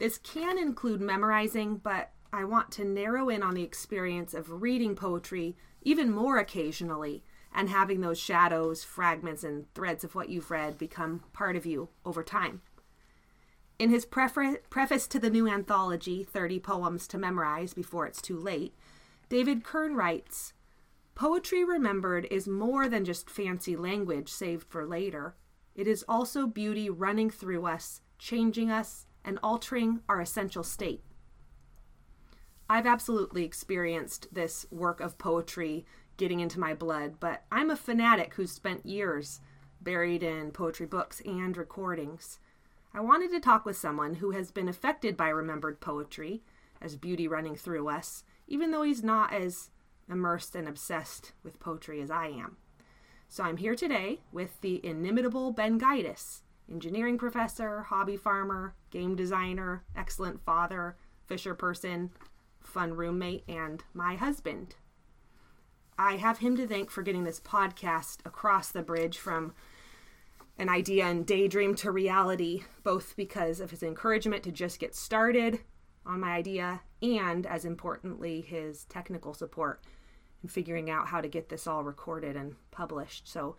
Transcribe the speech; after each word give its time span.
This 0.00 0.16
can 0.16 0.56
include 0.56 1.02
memorizing, 1.02 1.76
but 1.76 2.10
I 2.32 2.44
want 2.44 2.70
to 2.72 2.84
narrow 2.84 3.28
in 3.28 3.42
on 3.42 3.52
the 3.52 3.62
experience 3.62 4.32
of 4.32 4.62
reading 4.62 4.96
poetry 4.96 5.58
even 5.82 6.10
more 6.10 6.38
occasionally 6.38 7.22
and 7.54 7.68
having 7.68 8.00
those 8.00 8.18
shadows, 8.18 8.82
fragments, 8.82 9.44
and 9.44 9.72
threads 9.74 10.02
of 10.02 10.14
what 10.14 10.30
you've 10.30 10.50
read 10.50 10.78
become 10.78 11.24
part 11.34 11.54
of 11.54 11.66
you 11.66 11.90
over 12.06 12.22
time. 12.22 12.62
In 13.78 13.90
his 13.90 14.06
prefer- 14.06 14.62
preface 14.70 15.06
to 15.06 15.18
the 15.18 15.28
new 15.28 15.46
anthology, 15.46 16.24
30 16.24 16.60
Poems 16.60 17.06
to 17.08 17.18
Memorize 17.18 17.74
Before 17.74 18.06
It's 18.06 18.22
Too 18.22 18.38
Late, 18.38 18.74
David 19.28 19.64
Kern 19.64 19.94
writes 19.94 20.54
Poetry 21.14 21.62
remembered 21.62 22.26
is 22.30 22.48
more 22.48 22.88
than 22.88 23.04
just 23.04 23.28
fancy 23.28 23.76
language 23.76 24.30
saved 24.30 24.66
for 24.70 24.86
later. 24.86 25.36
It 25.74 25.86
is 25.86 26.06
also 26.08 26.46
beauty 26.46 26.88
running 26.88 27.28
through 27.28 27.66
us, 27.66 28.00
changing 28.18 28.70
us, 28.70 29.06
and 29.24 29.38
altering 29.42 30.00
our 30.08 30.20
essential 30.20 30.62
state. 30.62 31.02
I've 32.68 32.86
absolutely 32.86 33.44
experienced 33.44 34.28
this 34.32 34.64
work 34.70 35.00
of 35.00 35.18
poetry 35.18 35.84
getting 36.16 36.40
into 36.40 36.60
my 36.60 36.74
blood, 36.74 37.14
but 37.18 37.44
I'm 37.50 37.70
a 37.70 37.76
fanatic 37.76 38.34
who's 38.34 38.52
spent 38.52 38.86
years 38.86 39.40
buried 39.80 40.22
in 40.22 40.50
poetry 40.50 40.86
books 40.86 41.20
and 41.24 41.56
recordings. 41.56 42.38
I 42.92 43.00
wanted 43.00 43.30
to 43.32 43.40
talk 43.40 43.64
with 43.64 43.76
someone 43.76 44.14
who 44.14 44.32
has 44.32 44.50
been 44.50 44.68
affected 44.68 45.16
by 45.16 45.28
remembered 45.28 45.80
poetry 45.80 46.42
as 46.80 46.96
beauty 46.96 47.26
running 47.26 47.56
through 47.56 47.88
us, 47.88 48.24
even 48.46 48.70
though 48.70 48.82
he's 48.82 49.02
not 49.02 49.32
as 49.32 49.70
immersed 50.08 50.54
and 50.54 50.68
obsessed 50.68 51.32
with 51.42 51.60
poetry 51.60 52.00
as 52.00 52.10
I 52.10 52.26
am. 52.26 52.56
So 53.28 53.44
I'm 53.44 53.58
here 53.58 53.74
today 53.74 54.20
with 54.32 54.60
the 54.60 54.84
inimitable 54.84 55.52
Ben 55.52 55.78
Gaitis, 55.78 56.42
engineering 56.70 57.18
professor, 57.18 57.82
hobby 57.82 58.16
farmer, 58.16 58.74
game 58.90 59.16
designer, 59.16 59.84
excellent 59.96 60.40
father, 60.44 60.96
fisher 61.26 61.54
person, 61.54 62.10
fun 62.60 62.94
roommate, 62.94 63.44
and 63.48 63.82
my 63.94 64.14
husband. 64.16 64.76
I 65.98 66.16
have 66.16 66.38
him 66.38 66.56
to 66.56 66.66
thank 66.66 66.90
for 66.90 67.02
getting 67.02 67.24
this 67.24 67.40
podcast 67.40 68.18
across 68.24 68.70
the 68.70 68.82
bridge 68.82 69.18
from 69.18 69.52
an 70.58 70.68
idea 70.68 71.04
and 71.04 71.26
daydream 71.26 71.74
to 71.76 71.90
reality, 71.90 72.64
both 72.82 73.16
because 73.16 73.60
of 73.60 73.70
his 73.70 73.82
encouragement 73.82 74.42
to 74.44 74.52
just 74.52 74.78
get 74.78 74.94
started 74.94 75.60
on 76.06 76.20
my 76.20 76.32
idea 76.32 76.80
and, 77.02 77.46
as 77.46 77.64
importantly, 77.64 78.40
his 78.40 78.84
technical 78.84 79.34
support 79.34 79.82
in 80.42 80.48
figuring 80.48 80.90
out 80.90 81.08
how 81.08 81.20
to 81.20 81.28
get 81.28 81.48
this 81.48 81.66
all 81.66 81.84
recorded 81.84 82.36
and 82.36 82.56
published. 82.70 83.28
So, 83.28 83.56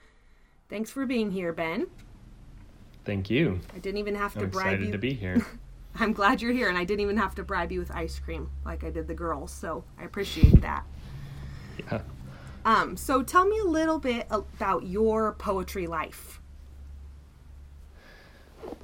thanks 0.70 0.92
for 0.92 1.06
being 1.06 1.32
here, 1.32 1.54
Ben. 1.54 1.88
Thank 3.04 3.30
you. 3.30 3.60
I 3.76 3.80
didn't 3.80 3.98
even 3.98 4.16
have 4.16 4.34
to 4.34 4.42
I'm 4.42 4.50
bribe 4.50 4.66
excited 4.68 4.86
you. 4.88 4.92
to 4.92 4.98
be 4.98 5.14
here. 5.14 5.46
I'm 5.96 6.14
glad 6.14 6.42
you're 6.42 6.54
here, 6.54 6.70
and 6.70 6.78
I 6.78 6.84
didn't 6.84 7.02
even 7.02 7.18
have 7.18 7.36
to 7.36 7.44
bribe 7.44 7.72
you 7.72 7.80
with 7.80 7.92
ice 7.92 8.18
cream 8.20 8.50
like 8.66 8.84
I 8.84 8.90
did 8.90 9.08
the 9.08 9.14
girls. 9.14 9.52
So 9.52 9.84
I 10.00 10.04
appreciate 10.04 10.62
that. 10.62 10.86
yeah. 11.78 12.02
Um, 12.64 12.96
so 12.96 13.24
tell 13.24 13.46
me 13.46 13.58
a 13.60 13.66
little 13.66 14.00
bit 14.00 14.28
about 14.30 14.86
your 14.86 15.34
poetry 15.34 15.88
life. 15.88 16.40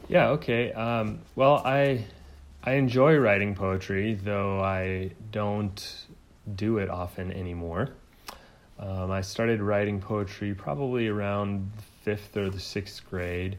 Yeah. 0.08 0.30
Okay. 0.30 0.74
Um, 0.74 1.20
well, 1.36 1.62
I 1.64 2.06
I 2.64 2.74
enjoy 2.74 3.18
writing 3.18 3.56
poetry, 3.56 4.16
though 4.16 4.60
I 4.62 5.12
don't 5.32 6.06
do 6.56 6.80
it 6.80 6.90
often 6.90 7.32
anymore. 7.32 7.90
Um, 8.80 9.12
I 9.12 9.22
started 9.22 9.62
writing 9.62 10.00
poetry 10.00 10.54
probably 10.54 11.08
around 11.08 11.72
fifth 12.04 12.36
or 12.38 12.50
the 12.50 12.60
sixth 12.60 13.08
grade. 13.10 13.58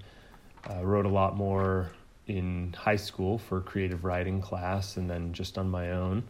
I 0.69 0.83
wrote 0.83 1.07
a 1.07 1.11
lot 1.11 1.37
more 1.37 1.91
in 2.27 2.75
high 2.77 2.97
school 2.97 3.39
for 3.39 3.61
creative 3.61 4.05
writing 4.05 4.41
class, 4.41 4.97
and 4.97 5.09
then 5.09 5.33
just 5.33 5.59
on 5.59 5.71
my 5.71 5.93
own. 5.93 6.23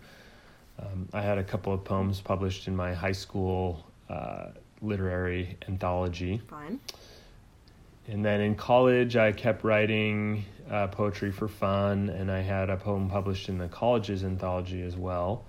Um, 0.78 1.08
I 1.12 1.22
had 1.22 1.38
a 1.38 1.44
couple 1.44 1.72
of 1.72 1.84
poems 1.84 2.20
published 2.20 2.68
in 2.68 2.76
my 2.76 2.94
high 2.94 3.12
school 3.12 3.84
uh, 4.08 4.48
literary 4.80 5.56
anthology. 5.66 6.40
Fun. 6.48 6.78
And 8.06 8.24
then 8.24 8.40
in 8.40 8.54
college, 8.54 9.16
I 9.16 9.32
kept 9.32 9.64
writing 9.64 10.44
uh, 10.70 10.86
poetry 10.86 11.30
for 11.30 11.48
fun, 11.48 12.08
and 12.08 12.30
I 12.30 12.40
had 12.40 12.70
a 12.70 12.76
poem 12.76 13.10
published 13.10 13.48
in 13.48 13.58
the 13.58 13.68
college's 13.68 14.24
anthology 14.24 14.82
as 14.82 14.96
well. 14.96 15.44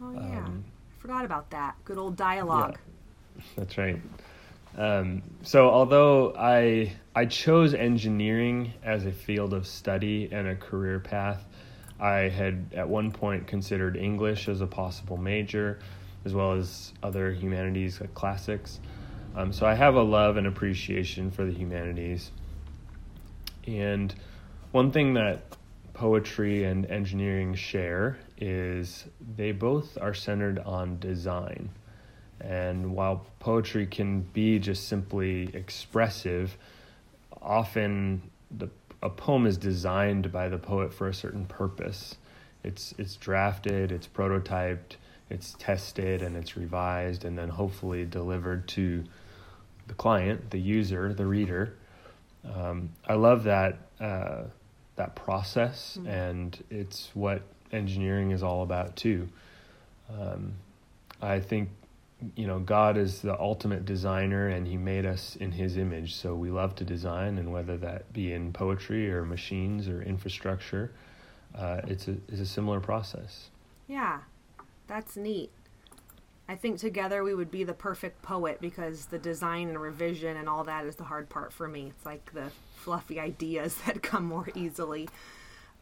Oh 0.00 0.12
yeah, 0.12 0.38
Um, 0.38 0.64
I 0.96 1.00
forgot 1.00 1.24
about 1.24 1.50
that. 1.50 1.74
Good 1.84 1.98
old 1.98 2.16
dialogue. 2.16 2.78
Yeah, 3.36 3.42
That's 3.56 3.78
right. 3.78 4.00
Um, 4.76 5.22
so 5.42 5.70
although 5.70 6.34
I 6.36 6.92
I 7.14 7.26
chose 7.26 7.74
engineering 7.74 8.72
as 8.82 9.06
a 9.06 9.12
field 9.12 9.52
of 9.52 9.66
study 9.66 10.28
and 10.30 10.46
a 10.46 10.54
career 10.54 11.00
path, 11.00 11.44
I 11.98 12.28
had 12.28 12.72
at 12.74 12.88
one 12.88 13.10
point 13.10 13.46
considered 13.46 13.96
English 13.96 14.48
as 14.48 14.60
a 14.60 14.66
possible 14.66 15.16
major, 15.16 15.80
as 16.24 16.32
well 16.32 16.52
as 16.52 16.92
other 17.02 17.32
humanities 17.32 18.00
like 18.00 18.14
classics. 18.14 18.78
Um, 19.34 19.52
so 19.52 19.66
I 19.66 19.74
have 19.74 19.94
a 19.94 20.02
love 20.02 20.36
and 20.36 20.46
appreciation 20.46 21.30
for 21.30 21.44
the 21.44 21.52
humanities. 21.52 22.30
And 23.66 24.14
one 24.72 24.92
thing 24.92 25.14
that 25.14 25.42
poetry 25.92 26.64
and 26.64 26.86
engineering 26.86 27.54
share 27.54 28.18
is 28.36 29.04
they 29.36 29.52
both 29.52 29.98
are 30.00 30.14
centered 30.14 30.60
on 30.60 30.98
design. 31.00 31.70
And 32.40 32.94
while 32.94 33.26
poetry 33.40 33.86
can 33.86 34.20
be 34.20 34.58
just 34.58 34.88
simply 34.88 35.50
expressive, 35.54 36.56
often 37.42 38.22
the, 38.50 38.68
a 39.02 39.10
poem 39.10 39.46
is 39.46 39.56
designed 39.56 40.30
by 40.32 40.48
the 40.48 40.58
poet 40.58 40.92
for 40.92 41.08
a 41.08 41.14
certain 41.14 41.46
purpose. 41.46 42.16
It's, 42.64 42.94
it's 42.98 43.16
drafted, 43.16 43.92
it's 43.92 44.06
prototyped, 44.06 44.96
it's 45.30 45.54
tested, 45.58 46.22
and 46.22 46.36
it's 46.36 46.56
revised, 46.56 47.24
and 47.24 47.36
then 47.36 47.48
hopefully 47.48 48.04
delivered 48.04 48.66
to 48.68 49.04
the 49.86 49.94
client, 49.94 50.50
the 50.50 50.58
user, 50.58 51.12
the 51.12 51.26
reader. 51.26 51.74
Um, 52.54 52.90
I 53.06 53.14
love 53.14 53.44
that 53.44 53.78
uh, 54.00 54.44
that 54.96 55.14
process, 55.14 55.98
Mhm. 56.00 56.08
and 56.08 56.64
it's 56.70 57.10
what 57.14 57.42
engineering 57.72 58.30
is 58.30 58.42
all 58.42 58.62
about 58.62 58.96
too. 58.96 59.28
Um, 60.10 60.54
I 61.20 61.40
think 61.40 61.68
you 62.34 62.46
know 62.46 62.58
God 62.58 62.96
is 62.96 63.22
the 63.22 63.38
ultimate 63.38 63.84
designer, 63.84 64.48
and 64.48 64.66
He 64.66 64.76
made 64.76 65.06
us 65.06 65.36
in 65.36 65.52
His 65.52 65.76
image. 65.76 66.14
So 66.14 66.34
we 66.34 66.50
love 66.50 66.74
to 66.76 66.84
design, 66.84 67.38
and 67.38 67.52
whether 67.52 67.76
that 67.78 68.12
be 68.12 68.32
in 68.32 68.52
poetry 68.52 69.10
or 69.10 69.24
machines 69.24 69.88
or 69.88 70.02
infrastructure, 70.02 70.92
uh, 71.54 71.80
it's 71.86 72.08
a 72.08 72.16
it's 72.28 72.40
a 72.40 72.46
similar 72.46 72.80
process. 72.80 73.50
Yeah, 73.86 74.20
that's 74.86 75.16
neat. 75.16 75.50
I 76.48 76.56
think 76.56 76.78
together 76.78 77.22
we 77.22 77.34
would 77.34 77.50
be 77.50 77.62
the 77.62 77.74
perfect 77.74 78.22
poet 78.22 78.58
because 78.60 79.06
the 79.06 79.18
design 79.18 79.68
and 79.68 79.78
revision 79.78 80.36
and 80.38 80.48
all 80.48 80.64
that 80.64 80.86
is 80.86 80.96
the 80.96 81.04
hard 81.04 81.28
part 81.28 81.52
for 81.52 81.68
me. 81.68 81.92
It's 81.94 82.06
like 82.06 82.32
the 82.32 82.50
fluffy 82.74 83.20
ideas 83.20 83.76
that 83.86 84.02
come 84.02 84.24
more 84.24 84.48
easily. 84.54 85.08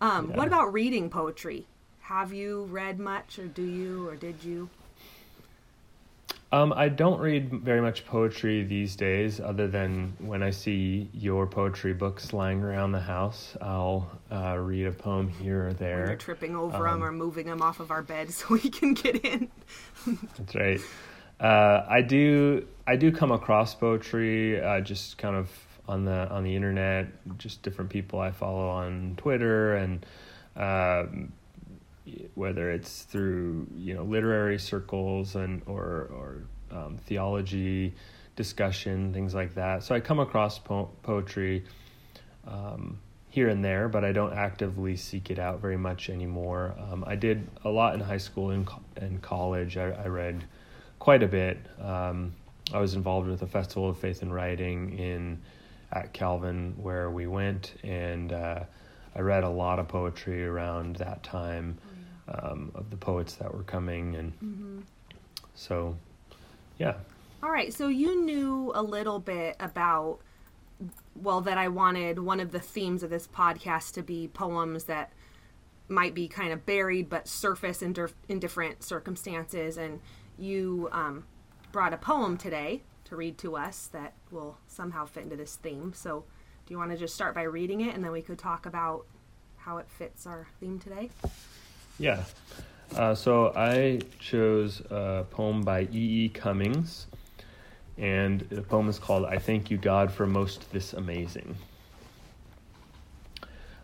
Um, 0.01 0.33
What 0.35 0.49
about 0.49 0.73
reading 0.73 1.09
poetry? 1.09 1.67
Have 2.01 2.33
you 2.33 2.65
read 2.65 2.99
much, 2.99 3.39
or 3.39 3.47
do 3.47 3.63
you, 3.63 4.09
or 4.09 4.17
did 4.17 4.45
you? 4.45 4.69
Um, 6.57 6.73
I 6.75 6.89
don't 6.89 7.21
read 7.21 7.51
very 7.51 7.83
much 7.83 8.07
poetry 8.07 8.65
these 8.65 8.97
days, 8.97 9.41
other 9.41 9.69
than 9.69 10.17
when 10.19 10.43
I 10.43 10.51
see 10.51 11.11
your 11.13 11.47
poetry 11.47 11.93
books 11.93 12.33
lying 12.33 12.63
around 12.63 12.93
the 12.93 13.01
house. 13.01 13.57
I'll 13.61 14.11
uh, 14.33 14.57
read 14.57 14.87
a 14.87 14.93
poem 14.93 15.29
here 15.29 15.65
or 15.65 15.67
When 15.67 15.77
there. 15.77 16.07
you're 16.07 16.17
tripping 16.17 16.57
over 16.57 16.79
them 16.85 16.87
Um, 16.87 17.05
or 17.05 17.13
moving 17.13 17.47
them 17.47 17.61
off 17.61 17.79
of 17.79 17.91
our 17.91 18.03
bed 18.03 18.31
so 18.39 18.47
we 18.55 18.71
can 18.71 18.95
get 18.95 19.17
in. 19.23 19.51
That's 20.39 20.55
right. 20.55 20.81
Uh, 21.39 21.85
I 21.87 22.01
do. 22.01 22.67
I 22.87 22.97
do 22.97 23.13
come 23.13 23.33
across 23.33 23.75
poetry, 23.75 24.59
uh, 24.59 24.81
just 24.81 25.19
kind 25.19 25.37
of 25.37 25.51
on 25.87 26.07
the 26.07 26.31
on 26.31 26.43
the 26.43 26.57
internet. 26.57 27.09
Just 27.37 27.63
different 27.63 27.91
people 27.91 28.19
I 28.19 28.31
follow 28.31 28.71
on 28.71 29.15
Twitter, 29.19 29.77
and 29.77 30.07
um, 30.57 31.33
whether 32.35 32.71
it's 32.71 33.03
through 33.03 33.67
you 33.77 33.95
know 33.95 34.05
literary 34.05 34.59
circles 34.59 35.35
and 35.35 35.63
or 35.67 36.09
or 36.13 36.43
um, 36.71 36.99
theology 36.99 37.95
discussion, 38.37 39.13
things 39.13 39.35
like 39.35 39.55
that. 39.55 39.83
So 39.83 39.95
I 39.95 40.01
come 40.01 40.19
across 40.21 40.59
po- 40.59 40.91
poetry 41.03 41.65
um, 42.47 42.99
here 43.31 43.49
and 43.49 43.65
there, 43.65 43.89
but 43.89 44.05
I 44.05 44.13
don't 44.13 44.33
actively 44.35 44.97
seek 44.97 45.31
it 45.31 45.39
out 45.39 45.61
very 45.61 45.77
much 45.77 46.11
anymore. 46.11 46.75
Um, 46.91 47.05
I 47.07 47.17
did 47.17 47.47
a 47.65 47.71
lot 47.71 47.95
in 47.95 48.01
high 48.01 48.19
school 48.19 48.51
and 48.51 48.69
in 49.01 49.19
college. 49.21 49.77
I, 49.77 49.91
I, 49.91 50.07
read 50.07 50.45
quite 50.99 51.23
a 51.23 51.29
bit. 51.29 51.59
Um, 51.81 52.35
I 52.73 52.79
was 52.79 52.95
involved 52.95 53.29
with 53.29 53.41
the 53.41 53.47
Festival 53.47 53.89
of 53.89 53.99
Faith 53.99 54.23
and 54.23 54.33
Writing 54.33 54.99
in 54.99 55.41
at 55.93 56.13
Calvin 56.13 56.75
where 56.77 57.11
we 57.11 57.27
went, 57.27 57.75
and 57.83 58.33
uh, 58.33 58.61
I 59.15 59.21
read 59.21 59.45
a 59.45 59.49
lot 59.49 59.79
of 59.79 59.89
poetry 59.89 60.45
around 60.45 60.97
that 60.97 61.23
time 61.23 61.79
um, 62.29 62.73
of 62.75 62.91
the 62.91 62.97
poets 62.97 63.35
that 63.35 63.53
were 63.53 63.63
coming, 63.63 64.17
and 64.17 64.33
mm-hmm. 64.41 64.81
so 65.55 65.97
yeah. 66.79 66.95
All 67.43 67.51
right, 67.51 67.73
so 67.73 67.89
you 67.89 68.25
knew 68.25 68.73
a 68.75 68.83
little 68.83 69.19
bit 69.19 69.57
about 69.61 70.19
well 71.15 71.41
that 71.43 71.59
I 71.59 71.69
wanted 71.69 72.19
one 72.19 72.41
of 72.41 72.53
the 72.53 72.61
themes 72.61 73.03
of 73.03 73.11
this 73.11 73.27
podcast 73.27 73.95
to 73.95 74.03
be 74.03 74.29
poems 74.29 74.85
that 74.85 75.13
might 75.89 76.15
be 76.15 76.29
kind 76.29 76.53
of 76.53 76.67
buried 76.67 77.09
but 77.09 77.29
surface 77.29 77.83
in, 77.83 77.93
der- 77.93 78.11
in 78.29 78.39
different 78.39 78.83
circumstances 78.83 79.79
and 79.79 80.01
you 80.39 80.89
um, 80.93 81.25
brought 81.73 81.93
a 81.93 81.97
poem 81.97 82.37
today 82.37 82.83
to 83.05 83.17
read 83.17 83.39
to 83.39 83.57
us 83.57 83.89
that 83.93 84.15
will 84.31 84.59
somehow 84.67 85.07
fit 85.07 85.23
into 85.23 85.37
this 85.37 85.57
theme 85.57 85.93
so 85.95 86.25
do 86.67 86.75
you 86.75 86.79
want 86.79 86.91
to 86.91 86.97
just 86.97 87.15
start 87.15 87.35
by 87.35 87.43
reading 87.43 87.81
it 87.81 87.95
and 87.95 88.05
then 88.05 88.13
we 88.13 88.21
could 88.21 88.39
talk 88.39 88.67
about 88.67 89.07
how 89.59 89.79
it 89.79 89.89
fits 89.89 90.27
our 90.27 90.49
theme 90.61 90.79
today 90.79 91.09
yeah 91.99 92.23
uh, 92.95 93.15
so 93.15 93.53
i 93.57 94.01
chose 94.19 94.81
a 94.91 95.25
poem 95.31 95.63
by 95.63 95.83
e 95.93 96.25
e 96.25 96.29
cummings 96.29 97.07
and 97.99 98.41
the 98.51 98.63
poem 98.63 98.89
is 98.89 98.99
called 98.99 99.25
I 99.25 99.39
Thank 99.39 99.71
You, 99.71 99.79
God, 99.79 100.13
for 100.13 100.27
Most 100.27 100.71
This 100.73 100.93
Amazing. 100.93 101.57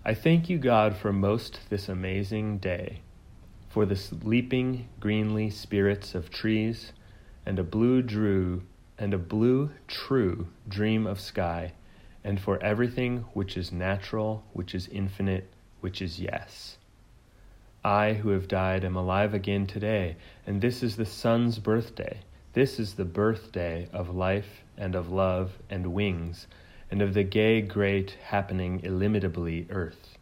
I 0.04 0.14
thank 0.14 0.50
you, 0.50 0.58
God, 0.58 0.96
for 0.96 1.12
most 1.12 1.60
this 1.70 1.88
amazing 1.88 2.58
day, 2.58 3.00
for 3.70 3.86
the 3.86 3.96
sleeping 3.96 4.88
greenly 5.00 5.48
spirits 5.48 6.14
of 6.14 6.28
trees, 6.28 6.92
and 7.46 7.58
a 7.58 7.62
blue 7.62 8.02
drew 8.02 8.64
and 8.98 9.14
a 9.14 9.18
blue 9.18 9.70
true 9.88 10.48
dream 10.68 11.06
of 11.06 11.20
sky, 11.20 11.72
and 12.22 12.40
for 12.40 12.62
everything 12.62 13.18
which 13.32 13.56
is 13.56 13.72
natural, 13.72 14.44
which 14.52 14.74
is 14.74 14.88
infinite, 14.88 15.48
which 15.80 16.02
is 16.02 16.20
yes. 16.20 16.76
I 17.84 18.12
who 18.12 18.28
have 18.28 18.46
died 18.46 18.84
am 18.84 18.94
alive 18.94 19.34
again 19.34 19.66
today, 19.66 20.14
and 20.46 20.60
this 20.60 20.84
is 20.84 20.94
the 20.94 21.04
sun's 21.04 21.58
birthday. 21.58 22.20
This 22.52 22.78
is 22.78 22.94
the 22.94 23.04
birthday 23.04 23.88
of 23.92 24.14
life 24.14 24.62
and 24.76 24.94
of 24.94 25.10
love 25.10 25.58
and 25.68 25.92
wings, 25.92 26.46
and 26.92 27.02
of 27.02 27.12
the 27.12 27.24
gay, 27.24 27.60
great, 27.60 28.12
happening, 28.22 28.80
illimitably 28.84 29.66
earth. 29.68 30.16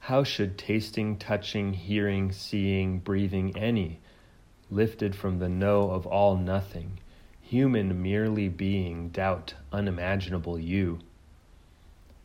How 0.00 0.24
should 0.24 0.58
tasting, 0.58 1.16
touching, 1.16 1.74
hearing, 1.74 2.32
seeing, 2.32 2.98
breathing 2.98 3.56
any, 3.56 4.00
lifted 4.68 5.14
from 5.14 5.38
the 5.38 5.48
no 5.48 5.92
of 5.92 6.06
all 6.06 6.36
nothing, 6.36 6.98
human 7.40 8.02
merely 8.02 8.48
being, 8.48 9.10
doubt 9.10 9.54
unimaginable 9.72 10.58
you? 10.58 10.98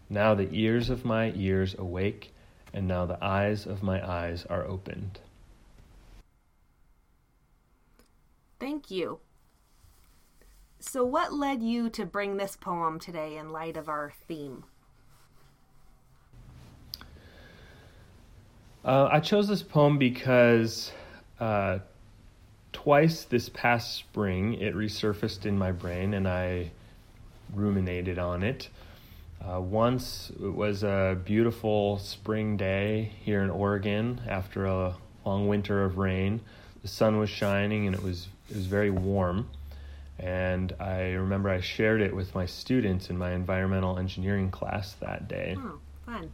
Now 0.10 0.34
the 0.34 0.50
ears 0.52 0.90
of 0.90 1.06
my 1.06 1.34
ears 1.36 1.75
awake, 1.78 2.34
and 2.78 2.88
now 2.88 3.08
the 3.08 3.18
eyes 3.26 3.66
of 3.66 3.82
my 3.82 4.08
eyes 4.08 4.46
are 4.52 4.64
opened. 4.64 5.20
Thank 8.60 8.92
you. 8.92 9.18
So, 10.80 11.04
what 11.04 11.34
led 11.34 11.64
you 11.64 11.90
to 11.90 12.06
bring 12.06 12.38
this 12.38 12.56
poem 12.56 13.00
today 13.00 13.38
in 13.38 13.50
light 13.50 13.78
of 13.78 13.90
our 13.90 14.14
theme? 14.28 14.64
Uh, 18.86 19.10
I 19.12 19.22
chose 19.22 19.48
this 19.48 19.64
poem 19.64 19.98
because 19.98 20.92
uh, 21.40 21.80
twice 22.74 23.24
this 23.24 23.50
past 23.50 23.96
spring 23.96 24.54
it 24.54 24.76
resurfaced 24.76 25.48
in 25.48 25.58
my 25.58 25.72
brain 25.72 26.14
and 26.14 26.28
I 26.28 26.70
ruminated 27.56 28.20
on 28.20 28.44
it. 28.44 28.70
Uh, 29.42 29.62
once 29.62 30.31
it 30.31 30.54
was 30.54 30.84
a 30.84 31.18
beautiful 31.24 32.00
spring 32.00 32.57
day 32.57 33.12
here 33.24 33.42
in 33.42 33.50
Oregon 33.50 34.22
after 34.28 34.66
a 34.66 34.95
long 35.25 35.48
winter 35.48 35.84
of 35.84 35.98
rain. 35.98 36.42
The 36.81 36.88
sun 36.88 37.18
was 37.18 37.30
shining 37.30 37.86
and 37.86 37.95
it 37.95 38.01
was 38.01 38.28
it 38.50 38.56
was 38.56 38.66
very 38.66 38.89
warm. 38.89 39.50
And 40.19 40.74
I 40.80 41.12
remember 41.12 41.50
I 41.50 41.62
shared 41.62 42.01
it 42.01 42.16
with 42.16 42.34
my 42.34 42.45
students 42.45 43.10
in 43.10 43.18
my 43.18 43.34
environmental 43.34 44.00
engineering 44.00 44.50
class 44.50 44.94
that 44.94 45.28
day. 45.28 45.56
Oh, 45.57 45.80
fun. 46.06 46.31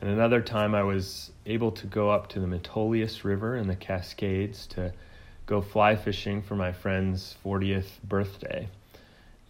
And 0.00 0.10
another 0.10 0.40
time 0.40 0.74
I 0.74 0.82
was 0.82 1.30
able 1.46 1.70
to 1.72 1.86
go 1.86 2.10
up 2.10 2.28
to 2.30 2.40
the 2.40 2.46
Metolius 2.46 3.22
River 3.22 3.54
in 3.54 3.68
the 3.68 3.76
Cascades 3.76 4.66
to 4.68 4.92
go 5.46 5.60
fly 5.60 5.94
fishing 5.94 6.42
for 6.42 6.56
my 6.56 6.72
friend's 6.72 7.36
40th 7.44 8.02
birthday. 8.02 8.68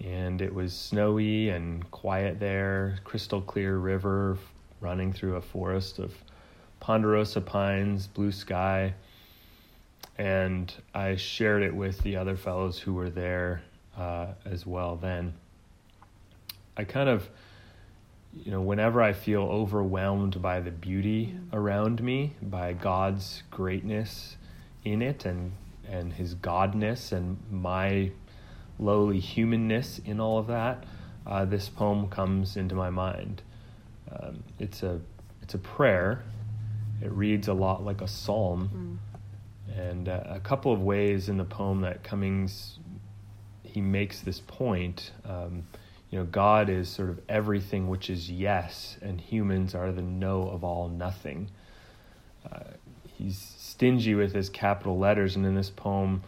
And 0.05 0.43
it 0.43 0.53
was 0.53 0.73
snowy 0.73 1.51
and 1.51 1.89
quiet 1.91 2.41
there, 2.41 2.99
crystal 3.05 3.41
clear 3.41 3.77
river 3.77 4.37
running 4.81 5.13
through 5.13 5.37
a 5.37 5.41
forest 5.41 5.99
of 5.99 6.13
ponderosa 6.81 7.41
pines, 7.41 8.09
blue 8.09 8.33
sky 8.33 8.95
and 10.19 10.73
I 10.95 11.17
shared 11.17 11.63
it 11.63 11.75
with 11.75 11.99
the 12.03 12.17
other 12.17 12.37
fellows 12.37 12.79
who 12.79 12.95
were 12.95 13.11
there 13.11 13.63
uh, 13.97 14.29
as 14.45 14.67
well. 14.67 14.97
Then 14.97 15.35
I 16.77 16.85
kind 16.85 17.09
of, 17.09 17.29
you 18.45 18.51
know, 18.51 18.61
whenever 18.61 19.03
I 19.03 19.13
feel 19.13 19.43
overwhelmed 19.43 20.41
by 20.41 20.61
the 20.61 20.71
beauty 20.71 21.35
around 21.53 22.03
me, 22.03 22.35
by 22.43 22.73
God's 22.73 23.43
greatness 23.51 24.37
in 24.85 25.03
it, 25.03 25.25
and 25.25 25.53
and 25.89 26.13
His 26.13 26.35
godness, 26.35 27.13
and 27.13 27.39
my 27.51 28.13
lowly 28.83 29.21
humanness 29.21 30.01
in 30.05 30.21
all 30.21 30.39
of 30.39 30.47
that, 30.49 30.85
uh, 31.27 31.45
this 31.45 31.69
poem 31.69 32.09
comes 32.09 32.57
into 32.57 32.75
my 32.75 32.91
mind. 32.91 33.43
Um, 34.11 34.43
it's 34.59 34.83
a 34.83 35.01
it's 35.43 35.55
a 35.55 35.59
prayer. 35.59 36.23
It 37.01 37.11
reads 37.11 37.49
a 37.49 37.55
lot 37.55 37.85
like 37.85 38.01
a 38.01 38.09
psalm. 38.09 38.71
Mm 38.75 39.13
and 39.77 40.09
uh, 40.09 40.23
a 40.27 40.41
couple 40.41 40.73
of 40.73 40.83
ways 40.83 41.29
in 41.29 41.37
the 41.37 41.45
poem 41.45 41.81
that 41.83 42.03
Cummings 42.03 42.79
he 43.63 43.81
makes 43.81 44.21
this 44.21 44.41
point. 44.41 45.13
Um, 45.25 45.67
you 46.11 46.19
know, 46.19 46.27
God 46.27 46.69
is 46.69 46.91
sort 46.91 47.09
of 47.09 47.21
everything 47.29 47.89
which 47.89 48.11
is 48.11 48.31
yes, 48.31 48.99
and 49.01 49.21
humans 49.21 49.75
are 49.75 49.93
the 49.93 50.03
no 50.03 50.43
of 50.43 50.63
all 50.63 50.89
nothing. 50.89 51.51
Uh, 52.51 52.61
he's 53.07 53.39
stingy 53.59 54.15
with 54.15 54.35
his 54.35 54.51
capital 54.51 54.99
letters, 54.99 55.37
and 55.37 55.47
in 55.47 55.55
this 55.55 55.71
poem, 55.71 56.23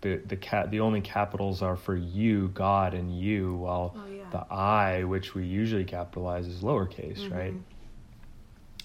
the 0.00 0.16
the 0.26 0.36
cat 0.36 0.70
the 0.70 0.80
only 0.80 1.00
capitals 1.00 1.62
are 1.62 1.76
for 1.76 1.96
you, 1.96 2.48
God, 2.48 2.94
and 2.94 3.18
you, 3.18 3.54
while 3.54 3.96
oh, 3.96 4.12
yeah. 4.12 4.24
the 4.30 4.52
I, 4.52 5.04
which 5.04 5.34
we 5.34 5.44
usually 5.44 5.84
capitalize, 5.84 6.46
is 6.46 6.60
lowercase, 6.60 7.18
mm-hmm. 7.18 7.34
right? 7.34 7.54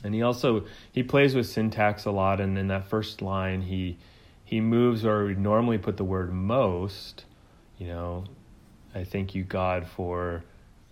And 0.03 0.13
he 0.13 0.22
also 0.22 0.65
he 0.91 1.03
plays 1.03 1.36
with 1.36 1.48
syntax 1.48 2.05
a 2.05 2.12
lot, 2.12 2.41
and 2.41 2.58
in 2.58 2.67
that 2.67 2.88
first 2.88 3.22
line 3.22 3.62
he 3.62 3.98
he 4.43 4.60
moves 4.60 5.03
where 5.03 5.25
we 5.25 5.36
normally 5.36 5.77
put 5.77 5.98
the 5.98 6.03
word 6.03 6.34
most. 6.34 7.25
You 7.77 7.88
know, 7.88 8.24
I 8.96 9.03
thank 9.03 9.36
you 9.36 9.43
God 9.43 9.88
for 9.88 10.43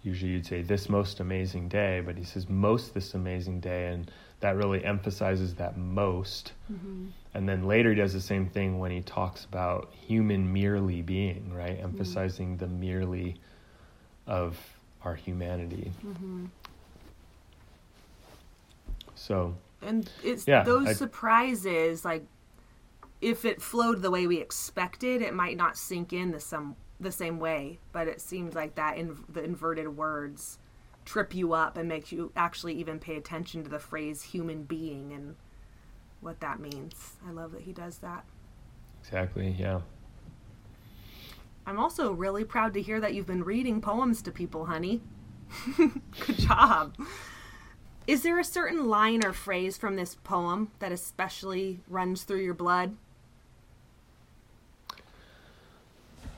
usually 0.04 0.32
you'd 0.32 0.46
say 0.46 0.62
this 0.62 0.90
most 0.90 1.20
amazing 1.20 1.70
day, 1.70 2.02
but 2.04 2.18
he 2.18 2.24
says 2.24 2.50
most 2.50 2.94
this 2.94 3.14
amazing 3.14 3.60
day, 3.60 3.88
and 3.88 4.10
that 4.40 4.56
really 4.56 4.84
emphasizes 4.84 5.56
that 5.56 5.78
most. 5.78 6.54
Mm-hmm. 6.72 7.10
And 7.34 7.48
then 7.48 7.66
later 7.66 7.92
he 7.92 7.96
does 7.96 8.14
the 8.14 8.22
same 8.22 8.48
thing 8.48 8.80
when 8.80 8.92
he 8.92 9.02
talks 9.02 9.46
about 9.46 9.94
human 9.94 10.52
merely 10.52 11.02
being, 11.02 11.54
right? 11.54 11.78
Mm-hmm. 11.78 11.86
Emphasizing 11.86 12.58
the 12.58 12.68
merely 12.68 13.36
of 14.28 14.58
our 15.04 15.16
humanity. 15.16 15.92
Mm-hmm. 16.06 16.46
So 19.16 19.56
and 19.82 20.10
it's 20.24 20.48
yeah, 20.48 20.64
those 20.64 20.88
I, 20.88 20.94
surprises 20.94 22.04
like 22.04 22.26
if 23.22 23.46
it 23.46 23.62
flowed 23.62 24.02
the 24.02 24.12
way 24.12 24.28
we 24.28 24.38
expected, 24.40 25.22
it 25.22 25.34
might 25.34 25.58
not 25.58 25.78
sink 25.78 26.12
in 26.12 26.32
the 26.32 26.40
some 26.40 26.76
the 27.00 27.12
same 27.12 27.40
way. 27.40 27.80
But 27.92 28.08
it 28.08 28.20
seems 28.20 28.56
like 28.56 28.76
that 28.76 28.98
in 28.98 29.18
the 29.30 29.44
inverted 29.44 29.96
words 29.96 30.60
trip 31.06 31.34
you 31.34 31.54
up 31.54 31.78
and 31.78 31.90
makes 31.90 32.12
you 32.12 32.32
actually 32.36 32.76
even 32.76 33.00
pay 33.00 33.16
attention 33.16 33.64
to 33.64 33.70
the 33.70 33.80
phrase 33.80 34.22
human 34.22 34.64
being 34.64 35.12
and 35.14 35.36
what 36.22 36.40
that 36.40 36.60
means. 36.60 37.14
I 37.28 37.32
love 37.32 37.52
that 37.52 37.62
he 37.62 37.74
does 37.74 37.98
that. 37.98 38.24
Exactly, 39.02 39.56
yeah. 39.58 39.82
I'm 41.66 41.80
also 41.80 42.12
really 42.12 42.44
proud 42.44 42.74
to 42.74 42.82
hear 42.82 43.00
that 43.00 43.14
you've 43.14 43.28
been 43.28 43.44
reading 43.44 43.82
poems 43.82 44.22
to 44.24 44.32
people, 44.32 44.66
honey. 44.66 45.02
Good 45.78 46.38
job. 46.38 46.96
Is 48.08 48.24
there 48.24 48.40
a 48.40 48.44
certain 48.44 48.88
line 48.88 49.24
or 49.24 49.34
phrase 49.34 49.78
from 49.78 49.96
this 49.96 50.16
poem 50.16 50.72
that 50.80 50.92
especially 50.92 51.82
runs 51.88 52.24
through 52.24 52.42
your 52.42 52.54
blood? 52.54 52.96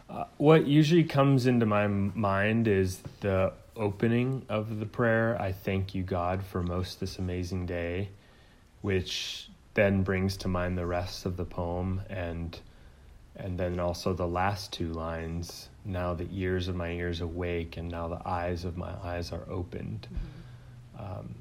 Uh, 0.10 0.26
what 0.38 0.68
usually 0.68 1.04
comes 1.04 1.48
into 1.48 1.66
my 1.66 1.88
mind 1.88 2.68
is 2.68 3.02
the 3.22 3.54
opening 3.76 4.46
of 4.50 4.80
the 4.80 4.86
prayer, 4.86 5.42
I 5.42 5.52
thank 5.52 5.96
you, 5.96 6.04
God, 6.04 6.44
for 6.44 6.62
most 6.62 7.00
this 7.00 7.18
amazing 7.18 7.66
day, 7.66 8.10
which 8.82 9.50
then 9.74 10.04
brings 10.04 10.38
to 10.38 10.48
mind 10.48 10.78
the 10.78 10.86
rest 10.86 11.26
of 11.26 11.38
the 11.38 11.46
poem 11.46 12.02
and 12.10 12.60
and 13.36 13.58
then 13.58 13.80
also 13.80 14.14
the 14.14 14.28
last 14.28 14.72
two 14.72 14.90
lines 14.94 15.70
now 15.86 16.14
the 16.14 16.28
ears 16.32 16.68
of 16.68 16.76
my 16.76 16.92
ears 16.92 17.22
awake 17.22 17.78
and 17.78 17.90
now 17.90 18.08
the 18.08 18.22
eyes 18.28 18.64
of 18.64 18.78
my 18.78 18.94
eyes 19.04 19.32
are 19.32 19.44
opened 19.50 20.08
mm-hmm. 20.08 21.04
um, 21.04 21.36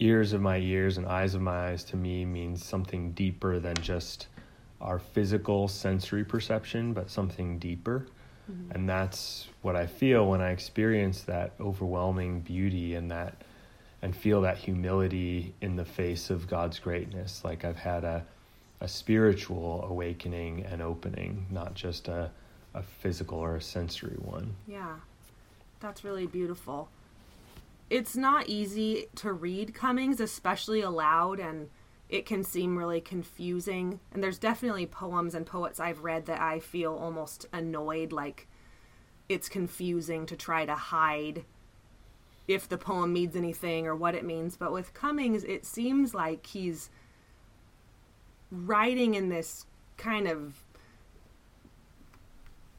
ears 0.00 0.32
of 0.32 0.40
my 0.40 0.58
ears 0.58 0.98
and 0.98 1.06
eyes 1.06 1.34
of 1.34 1.40
my 1.40 1.68
eyes 1.68 1.84
to 1.84 1.96
me 1.96 2.24
means 2.24 2.64
something 2.64 3.12
deeper 3.12 3.58
than 3.58 3.76
just 3.76 4.26
our 4.80 4.98
physical 4.98 5.68
sensory 5.68 6.24
perception 6.24 6.92
but 6.92 7.08
something 7.08 7.58
deeper 7.58 8.06
mm-hmm. 8.50 8.72
and 8.72 8.88
that's 8.88 9.46
what 9.62 9.76
i 9.76 9.86
feel 9.86 10.28
when 10.28 10.40
i 10.40 10.50
experience 10.50 11.22
that 11.22 11.52
overwhelming 11.60 12.40
beauty 12.40 12.96
and 12.96 13.10
that 13.10 13.42
and 14.02 14.14
feel 14.14 14.40
that 14.42 14.58
humility 14.58 15.54
in 15.60 15.76
the 15.76 15.84
face 15.84 16.30
of 16.30 16.48
God's 16.48 16.78
greatness. 16.78 17.42
Like 17.44 17.64
I've 17.64 17.76
had 17.76 18.04
a, 18.04 18.24
a 18.80 18.88
spiritual 18.88 19.84
awakening 19.88 20.64
and 20.64 20.80
opening, 20.80 21.46
not 21.50 21.74
just 21.74 22.08
a, 22.08 22.30
a 22.74 22.82
physical 22.82 23.38
or 23.38 23.56
a 23.56 23.62
sensory 23.62 24.16
one. 24.20 24.54
Yeah, 24.66 24.96
that's 25.80 26.04
really 26.04 26.26
beautiful. 26.26 26.88
It's 27.90 28.16
not 28.16 28.48
easy 28.48 29.06
to 29.16 29.32
read 29.32 29.74
Cummings, 29.74 30.20
especially 30.20 30.82
aloud, 30.82 31.40
and 31.40 31.70
it 32.08 32.26
can 32.26 32.44
seem 32.44 32.76
really 32.76 33.00
confusing. 33.00 34.00
And 34.12 34.22
there's 34.22 34.38
definitely 34.38 34.86
poems 34.86 35.34
and 35.34 35.46
poets 35.46 35.80
I've 35.80 36.04
read 36.04 36.26
that 36.26 36.40
I 36.40 36.60
feel 36.60 36.94
almost 36.94 37.46
annoyed, 37.52 38.12
like 38.12 38.46
it's 39.28 39.48
confusing 39.48 40.26
to 40.26 40.36
try 40.36 40.66
to 40.66 40.74
hide 40.74 41.44
if 42.48 42.66
the 42.66 42.78
poem 42.78 43.12
means 43.12 43.36
anything 43.36 43.86
or 43.86 43.94
what 43.94 44.14
it 44.14 44.24
means. 44.24 44.56
But 44.56 44.72
with 44.72 44.94
Cummings, 44.94 45.44
it 45.44 45.66
seems 45.66 46.14
like 46.14 46.46
he's 46.46 46.90
writing 48.50 49.14
in 49.14 49.28
this 49.28 49.66
kind 49.98 50.26
of 50.26 50.64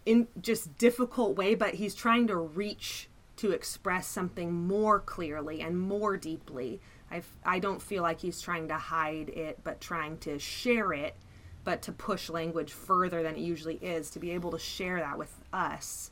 in 0.05 0.27
just 0.41 0.75
difficult 0.79 1.37
way, 1.37 1.53
but 1.53 1.75
he's 1.75 1.93
trying 1.93 2.25
to 2.27 2.35
reach 2.35 3.07
to 3.37 3.51
express 3.51 4.07
something 4.07 4.51
more 4.51 4.99
clearly 4.99 5.61
and 5.61 5.79
more 5.79 6.17
deeply. 6.17 6.81
I 7.11 7.21
I 7.45 7.59
don't 7.59 7.81
feel 7.81 8.01
like 8.01 8.21
he's 8.21 8.41
trying 8.41 8.67
to 8.69 8.77
hide 8.77 9.29
it, 9.29 9.59
but 9.63 9.79
trying 9.79 10.17
to 10.19 10.39
share 10.39 10.91
it, 10.93 11.15
but 11.63 11.83
to 11.83 11.91
push 11.91 12.29
language 12.29 12.73
further 12.73 13.21
than 13.21 13.35
it 13.35 13.41
usually 13.41 13.75
is 13.75 14.09
to 14.11 14.19
be 14.19 14.31
able 14.31 14.51
to 14.51 14.59
share 14.59 14.99
that 14.99 15.19
with 15.19 15.39
us 15.53 16.09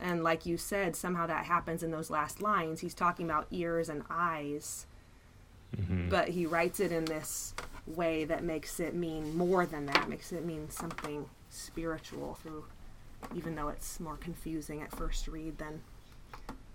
and 0.00 0.22
like 0.22 0.46
you 0.46 0.56
said, 0.56 0.94
somehow 0.94 1.26
that 1.26 1.46
happens 1.46 1.82
in 1.82 1.90
those 1.90 2.10
last 2.10 2.40
lines. 2.40 2.80
He's 2.80 2.94
talking 2.94 3.26
about 3.26 3.46
ears 3.50 3.88
and 3.88 4.04
eyes, 4.08 4.86
mm-hmm. 5.76 6.08
but 6.08 6.28
he 6.28 6.46
writes 6.46 6.80
it 6.80 6.92
in 6.92 7.04
this 7.04 7.54
way 7.86 8.24
that 8.24 8.44
makes 8.44 8.80
it 8.80 8.94
mean 8.94 9.36
more 9.36 9.66
than 9.66 9.86
that, 9.86 10.08
makes 10.08 10.32
it 10.32 10.44
mean 10.44 10.70
something 10.70 11.28
spiritual 11.50 12.34
through, 12.42 12.64
even 13.34 13.54
though 13.54 13.68
it's 13.68 13.98
more 13.98 14.16
confusing 14.16 14.82
at 14.82 14.94
first 14.94 15.26
read 15.26 15.58
than 15.58 15.80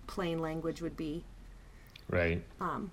plain 0.06 0.38
language 0.38 0.82
would 0.82 0.96
be. 0.96 1.24
Right. 2.08 2.42
Um, 2.60 2.90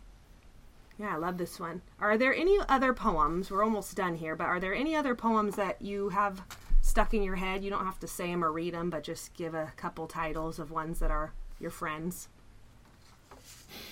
yeah, 0.98 1.16
I 1.16 1.18
love 1.18 1.38
this 1.38 1.60
one. 1.60 1.82
Are 2.00 2.18
there 2.18 2.34
any 2.34 2.60
other 2.70 2.94
poems? 2.94 3.50
We're 3.52 3.64
almost 3.64 3.96
done 3.96 4.16
here, 4.16 4.36
but 4.36 4.46
are 4.46 4.60
there 4.60 4.74
any 4.74 4.96
other 4.96 5.16
poems 5.16 5.56
that 5.56 5.82
you 5.82 6.10
have 6.10 6.44
stuck 6.92 7.14
in 7.14 7.24
your 7.24 7.38
head. 7.38 7.64
You 7.64 7.70
don't 7.70 7.86
have 7.86 8.00
to 8.02 8.08
say 8.08 8.28
them 8.28 8.44
or 8.44 8.52
read 8.52 8.74
them, 8.74 8.90
but 8.90 9.02
just 9.02 9.34
give 9.34 9.54
a 9.54 9.72
couple 9.78 10.08
titles 10.08 10.60
of 10.60 10.72
ones 10.72 11.00
that 11.00 11.10
are 11.10 11.32
your 11.58 11.72
friends. 11.72 12.28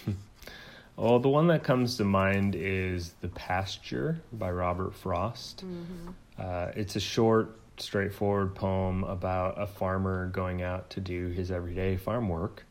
well, 0.98 1.18
the 1.18 1.29
one 1.29 1.48
that 1.48 1.63
comes 1.63 1.96
to 1.98 2.03
mind 2.03 2.56
is 2.56 3.13
The 3.22 3.29
Pasture 3.29 4.20
by 4.34 4.51
Robert 4.51 4.94
Frost. 4.94 5.65
Mm-hmm. 5.65 6.10
Uh, 6.38 6.72
it's 6.75 6.98
a 6.98 7.00
short, 7.00 7.58
straightforward 7.77 8.53
poem 8.53 9.06
about 9.06 9.60
a 9.60 9.65
farmer 9.65 10.27
going 10.27 10.62
out 10.62 10.89
to 10.89 11.00
do 11.00 11.29
his 11.29 11.51
everyday 11.51 11.96
farm 11.96 12.27
work. 12.27 12.65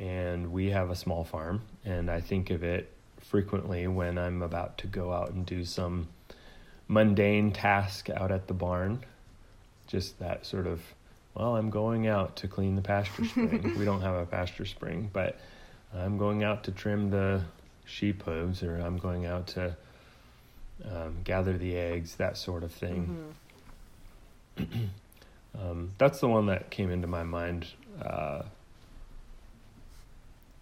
And 0.00 0.50
we 0.52 0.70
have 0.70 0.90
a 0.90 0.96
small 0.96 1.22
farm, 1.22 1.62
and 1.84 2.10
I 2.10 2.20
think 2.20 2.50
of 2.50 2.64
it 2.64 2.90
frequently 3.20 3.86
when 3.86 4.18
I'm 4.18 4.42
about 4.42 4.78
to 4.78 4.88
go 4.88 5.12
out 5.12 5.30
and 5.30 5.46
do 5.46 5.64
some 5.64 6.08
mundane 6.88 7.52
task 7.52 8.10
out 8.10 8.32
at 8.32 8.48
the 8.48 8.52
barn 8.52 9.04
just 9.86 10.18
that 10.18 10.46
sort 10.46 10.66
of 10.66 10.80
well 11.34 11.56
i'm 11.56 11.70
going 11.70 12.06
out 12.06 12.36
to 12.36 12.48
clean 12.48 12.76
the 12.76 12.82
pasture 12.82 13.24
spring. 13.28 13.74
We 13.78 13.84
don't 13.84 14.02
have 14.02 14.14
a 14.14 14.26
pasture 14.26 14.66
spring 14.66 15.10
but 15.12 15.38
i'm 15.94 16.18
going 16.18 16.42
out 16.44 16.64
to 16.64 16.72
trim 16.72 17.10
the 17.10 17.42
sheep 17.84 18.22
hooves 18.22 18.62
or 18.62 18.76
i'm 18.76 18.98
going 18.98 19.26
out 19.26 19.46
to 19.48 19.76
um, 20.90 21.18
gather 21.24 21.56
the 21.56 21.76
eggs 21.76 22.16
that 22.16 22.36
sort 22.36 22.62
of 22.62 22.72
thing. 22.72 23.34
Mm-hmm. 24.58 24.74
um, 25.60 25.92
that's 25.98 26.20
the 26.20 26.28
one 26.28 26.46
that 26.46 26.70
came 26.70 26.90
into 26.90 27.06
my 27.06 27.22
mind 27.22 27.66
uh, 28.02 28.42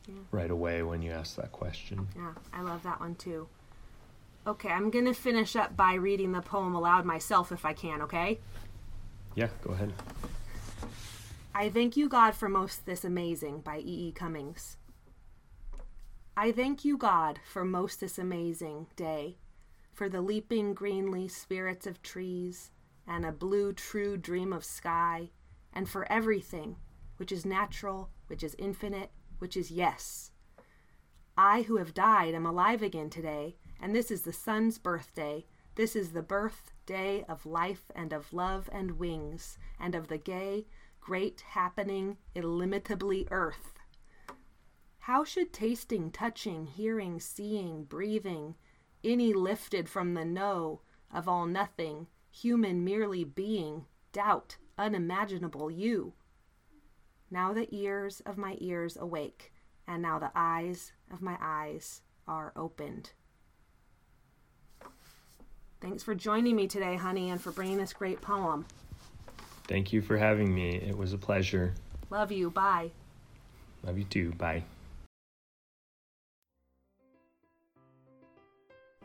yeah. 0.06 0.14
right 0.30 0.50
away 0.50 0.82
when 0.82 1.02
you 1.02 1.12
asked 1.12 1.36
that 1.36 1.52
question. 1.52 2.08
Yeah 2.16 2.32
i 2.52 2.62
love 2.62 2.82
that 2.82 3.00
one 3.00 3.14
too. 3.14 3.48
Okay 4.46 4.70
i'm 4.70 4.90
gonna 4.90 5.14
finish 5.14 5.56
up 5.56 5.76
by 5.76 5.94
reading 5.94 6.32
the 6.32 6.42
poem 6.42 6.74
aloud 6.74 7.04
myself 7.04 7.52
if 7.52 7.64
i 7.64 7.72
can 7.72 8.02
okay 8.02 8.38
yeah, 9.34 9.48
go 9.62 9.72
ahead. 9.72 9.92
I 11.54 11.68
thank 11.68 11.96
you, 11.96 12.08
God, 12.08 12.34
for 12.34 12.48
most 12.48 12.86
this 12.86 13.04
amazing 13.04 13.60
by 13.60 13.78
E. 13.78 14.08
E. 14.08 14.12
Cummings. 14.12 14.76
I 16.36 16.50
thank 16.50 16.84
you, 16.84 16.96
God, 16.96 17.40
for 17.44 17.64
most 17.64 18.00
this 18.00 18.18
amazing 18.18 18.86
day, 18.96 19.36
for 19.92 20.08
the 20.08 20.22
leaping 20.22 20.72
greenly 20.72 21.28
spirits 21.28 21.86
of 21.86 22.02
trees, 22.02 22.70
and 23.06 23.26
a 23.26 23.32
blue 23.32 23.72
true 23.74 24.16
dream 24.16 24.52
of 24.52 24.64
sky, 24.64 25.30
and 25.74 25.88
for 25.88 26.10
everything 26.10 26.76
which 27.18 27.30
is 27.30 27.44
natural, 27.44 28.08
which 28.28 28.42
is 28.42 28.56
infinite, 28.58 29.10
which 29.38 29.56
is 29.56 29.70
yes. 29.70 30.30
I 31.36 31.62
who 31.62 31.76
have 31.76 31.94
died 31.94 32.34
am 32.34 32.46
alive 32.46 32.82
again 32.82 33.10
today, 33.10 33.56
and 33.80 33.94
this 33.94 34.10
is 34.10 34.22
the 34.22 34.32
sun's 34.32 34.78
birthday, 34.78 35.44
this 35.74 35.96
is 35.96 36.12
the 36.12 36.22
birthday 36.22 37.24
of 37.28 37.46
life 37.46 37.90
and 37.94 38.12
of 38.12 38.32
love 38.32 38.68
and 38.72 38.98
wings, 38.98 39.58
and 39.80 39.94
of 39.94 40.08
the 40.08 40.18
gay, 40.18 40.66
great 41.00 41.40
happening, 41.40 42.18
illimitably 42.34 43.26
earth. 43.30 43.74
How 44.98 45.24
should 45.24 45.52
tasting, 45.52 46.10
touching, 46.10 46.66
hearing, 46.66 47.18
seeing, 47.18 47.84
breathing, 47.84 48.54
any 49.02 49.32
lifted 49.32 49.88
from 49.88 50.14
the 50.14 50.24
no 50.24 50.82
of 51.12 51.26
all 51.26 51.46
nothing, 51.46 52.06
human 52.30 52.84
merely 52.84 53.24
being, 53.24 53.86
doubt 54.12 54.58
unimaginable 54.78 55.70
you? 55.70 56.12
Now 57.30 57.52
the 57.52 57.74
ears 57.74 58.20
of 58.26 58.36
my 58.36 58.56
ears 58.60 58.96
awake, 58.96 59.52
and 59.88 60.02
now 60.02 60.18
the 60.18 60.30
eyes 60.34 60.92
of 61.10 61.22
my 61.22 61.36
eyes 61.40 62.02
are 62.28 62.52
opened. 62.54 63.12
Thanks 65.82 66.04
for 66.04 66.14
joining 66.14 66.54
me 66.54 66.68
today, 66.68 66.94
honey, 66.94 67.30
and 67.30 67.40
for 67.40 67.50
bringing 67.50 67.76
this 67.76 67.92
great 67.92 68.20
poem. 68.20 68.64
Thank 69.66 69.92
you 69.92 70.00
for 70.00 70.16
having 70.16 70.54
me. 70.54 70.76
It 70.76 70.96
was 70.96 71.12
a 71.12 71.18
pleasure. 71.18 71.74
Love 72.08 72.30
you. 72.30 72.50
Bye. 72.50 72.92
Love 73.82 73.98
you 73.98 74.04
too. 74.04 74.30
Bye. 74.38 74.62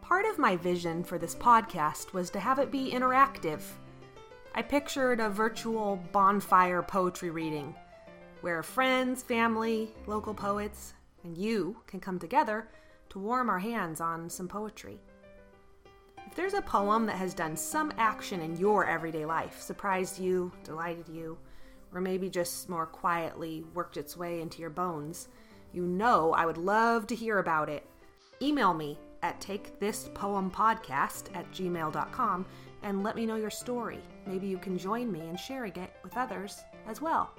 Part 0.02 0.28
of 0.28 0.38
my 0.38 0.56
vision 0.56 1.04
for 1.04 1.18
this 1.18 1.34
podcast 1.34 2.14
was 2.14 2.30
to 2.30 2.40
have 2.40 2.60
it 2.60 2.72
be 2.72 2.92
interactive. 2.92 3.62
I 4.54 4.62
pictured 4.62 5.20
a 5.20 5.30
virtual 5.30 5.98
bonfire 6.12 6.84
poetry 6.84 7.32
reading 7.32 7.74
where 8.42 8.62
friends, 8.62 9.24
family, 9.24 9.92
local 10.06 10.34
poets, 10.34 10.94
and 11.24 11.36
you 11.36 11.78
can 11.88 12.00
come 12.00 12.20
together 12.20 12.68
to 13.10 13.20
warm 13.20 13.50
our 13.50 13.60
hands 13.60 14.00
on 14.00 14.30
some 14.30 14.48
poetry. 14.48 15.02
If 16.28 16.36
there's 16.36 16.54
a 16.54 16.62
poem 16.62 17.06
that 17.06 17.16
has 17.16 17.34
done 17.34 17.56
some 17.56 17.94
action 17.98 18.42
in 18.42 18.58
your 18.58 18.86
everyday 18.86 19.26
life, 19.26 19.62
surprised 19.62 20.20
you, 20.20 20.52
delighted 20.64 21.08
you, 21.08 21.38
or 21.94 22.02
maybe 22.02 22.30
just 22.30 22.68
more 22.68 22.86
quietly 22.86 23.64
worked 23.74 23.96
its 23.96 24.18
way 24.18 24.42
into 24.42 24.60
your 24.60 24.70
bones, 24.70 25.30
you 25.72 25.84
know 25.84 26.34
I 26.34 26.46
would 26.46 26.58
love 26.58 27.08
to 27.08 27.16
hear 27.16 27.40
about 27.40 27.70
it. 27.70 27.88
Email 28.42 28.74
me 28.74 29.00
at 29.24 29.40
takethispoempodcast 29.40 31.34
at 31.34 31.50
gmail.com 31.52 32.46
and 32.84 33.04
let 33.04 33.16
me 33.16 33.26
know 33.26 33.38
your 33.38 33.50
story. 33.50 34.02
Maybe 34.26 34.48
you 34.48 34.58
can 34.58 34.78
join 34.78 35.10
me 35.10 35.22
in 35.22 35.38
sharing 35.38 35.76
it 35.78 35.94
with 36.04 36.18
others 36.18 36.62
as 36.88 37.02
well. 37.02 37.32